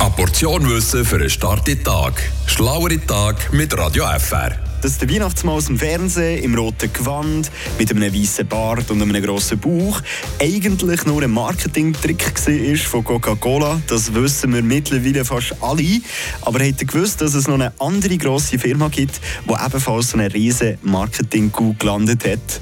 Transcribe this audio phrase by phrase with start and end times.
[0.00, 2.14] Eine Portion Wissen für einen starken Tag.
[2.46, 4.50] Schlauere Tag mit Radio FR.
[4.82, 9.22] Dass der Weihnachtsmann aus dem Fernsehen im roten Gewand mit einem weißen Bart und einem
[9.22, 10.00] grossen Bauch
[10.40, 16.00] eigentlich nur ein Marketingtrick war von Coca-Cola, das wissen wir mittlerweile fast alle.
[16.40, 20.32] Aber ihr gewusst, dass es noch eine andere grosse Firma gibt, die ebenfalls so einen
[20.32, 22.60] riesen Marketing-Coup gelandet hat?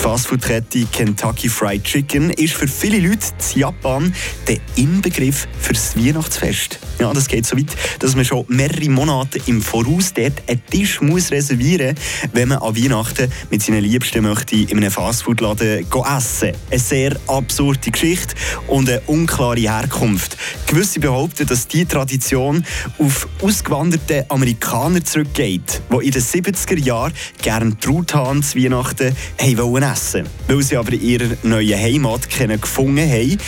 [0.00, 4.14] Die Fastfood-Kette Kentucky Fried Chicken ist für viele Leute in Japan
[4.48, 6.78] der Inbegriff für das Weihnachtsfest.
[6.98, 11.02] Ja, das geht so weit, dass man schon mehrere Monate im Voraus dort einen Tisch
[11.02, 16.52] muss reservieren muss, wenn man an Weihnachten mit seinen Liebsten möchte in einem Fastfood-Laden essen
[16.70, 18.34] Eine sehr absurde Geschichte
[18.68, 20.38] und eine unklare Herkunft.
[20.70, 22.64] Gewisse behaupten, dass diese Tradition
[22.98, 27.12] auf ausgewanderte Amerikaner zurückgeht, die in den 70er Jahren
[27.42, 29.16] gerne Truthahn zu Weihnachten
[29.56, 30.28] wollen essen.
[30.46, 33.38] Weil sie aber ihre neue Heimat gefunden haben,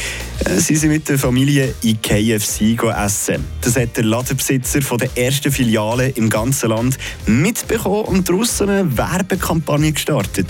[0.45, 3.45] äh, sind sie mit der Familie in KFC essen.
[3.61, 9.93] Das hat der Ladenbesitzer der ersten Filiale im ganzen Land mitbekommen und daraus eine Werbekampagne
[9.93, 10.49] gestartet.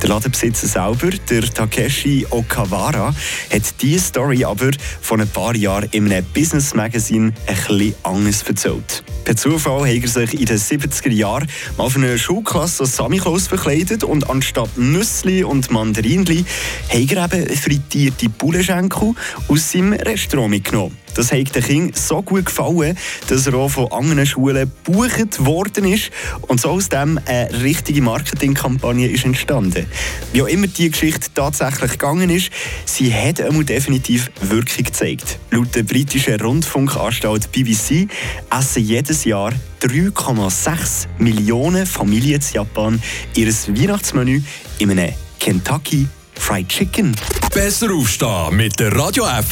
[0.00, 3.14] Der Ladenbesitzer selber, der Takeshi Okawara,
[3.52, 4.70] hat diese Story aber
[5.02, 9.02] vor ein paar Jahren in einem Business Magazine ein bisschen anders erzählt.
[9.24, 13.46] Per Zufall hat er sich in den 70er Jahren mal für eine Schulklasse als Samichlaus
[13.46, 16.44] verkleidet und anstatt Nüssli und Mandarinli
[16.88, 19.14] hat er eben frittierte Bullenschenkel
[19.48, 20.98] aus seinem Restaurant mitgenommen.
[21.14, 25.84] Das hat den Kindern so gut gefallen, dass er auch von anderen Schulen gebucht worden
[25.84, 26.10] ist
[26.42, 29.86] und so aus dem eine richtige Marketingkampagne ist entstanden.
[30.32, 32.50] Wie auch immer die Geschichte tatsächlich gegangen ist,
[32.84, 35.38] sie hat einmal definitiv Wirkung gezeigt.
[35.52, 38.08] Laut der britischen Rundfunkanstalt BBC
[38.50, 43.00] essen jedes Jahr 3,6 Millionen Familien in Japan
[43.36, 44.42] ihr Weihnachtsmenü
[44.78, 47.14] in einem Kentucky Fried Chicken.
[47.54, 49.44] Besser aufstehen mit der Radio FR